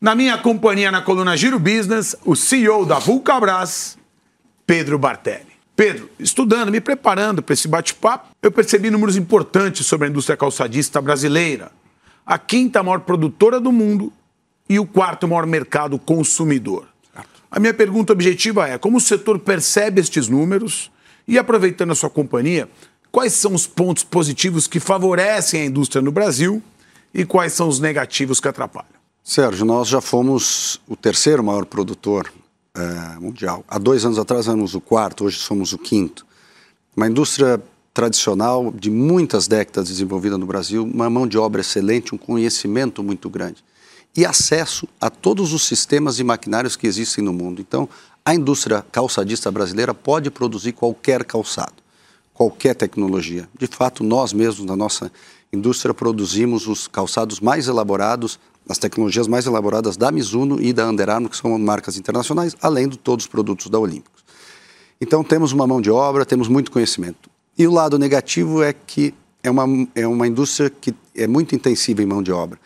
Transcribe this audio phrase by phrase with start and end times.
[0.00, 3.98] Na minha companhia na coluna Giro Business, o CEO da Vulcabras,
[4.64, 5.48] Pedro Bartelli.
[5.74, 11.02] Pedro, estudando, me preparando para esse bate-papo, eu percebi números importantes sobre a indústria calçadista
[11.02, 11.72] brasileira.
[12.24, 14.12] A quinta maior produtora do mundo
[14.68, 16.86] e o quarto maior mercado consumidor.
[17.50, 20.92] A minha pergunta objetiva é: como o setor percebe estes números?
[21.26, 22.68] E aproveitando a sua companhia,
[23.10, 26.62] quais são os pontos positivos que favorecem a indústria no Brasil
[27.12, 28.97] e quais são os negativos que atrapalham?
[29.28, 32.32] Sérgio, nós já fomos o terceiro maior produtor
[32.74, 33.62] é, mundial.
[33.68, 36.24] Há dois anos atrás éramos o quarto, hoje somos o quinto.
[36.96, 37.62] Uma indústria
[37.92, 43.28] tradicional de muitas décadas desenvolvida no Brasil, uma mão de obra excelente, um conhecimento muito
[43.28, 43.62] grande
[44.16, 47.60] e acesso a todos os sistemas e maquinários que existem no mundo.
[47.60, 47.86] Então,
[48.24, 51.74] a indústria calçadista brasileira pode produzir qualquer calçado,
[52.32, 53.46] qualquer tecnologia.
[53.58, 55.12] De fato, nós mesmos, na nossa
[55.52, 61.08] indústria, produzimos os calçados mais elaborados as tecnologias mais elaboradas da Mizuno e da Under
[61.08, 64.22] Armour, que são marcas internacionais, além de todos os produtos da Olímpicos.
[65.00, 67.30] Então temos uma mão de obra, temos muito conhecimento.
[67.56, 72.02] E o lado negativo é que é uma, é uma indústria que é muito intensiva
[72.02, 72.58] em mão de obra.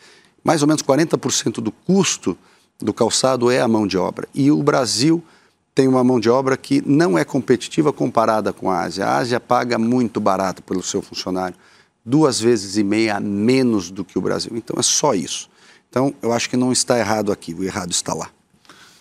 [0.43, 2.37] Mais ou menos 40% do custo
[2.81, 4.27] do calçado é a mão de obra.
[4.35, 5.23] E o Brasil
[5.75, 9.07] tem uma mão de obra que não é competitiva comparada com a Ásia.
[9.07, 11.57] A Ásia paga muito barato pelo seu funcionário,
[12.05, 14.53] duas vezes e meia menos do que o Brasil.
[14.55, 15.49] Então é só isso.
[15.93, 18.31] Então, eu acho que não está errado aqui, o errado está lá.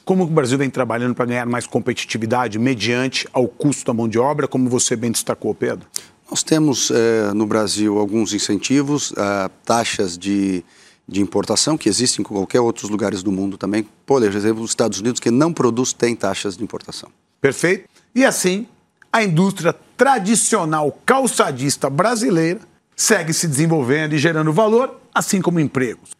[0.04, 4.20] Como o Brasil vem trabalhando para ganhar mais competitividade mediante ao custo da mão de
[4.20, 5.88] obra, como você bem destacou, Pedro?
[6.30, 10.66] Nós temos eh, no Brasil alguns incentivos, uh, taxas de,
[11.08, 13.88] de importação que existem em qualquer outros lugares do mundo também.
[14.06, 17.10] Por exemplo, os Estados Unidos, que não produz, tem taxas de importação.
[17.40, 17.88] Perfeito.
[18.14, 18.68] E assim,
[19.14, 22.60] a indústria tradicional calçadista brasileira
[22.98, 26.20] segue se desenvolvendo e gerando valor, assim como empregos.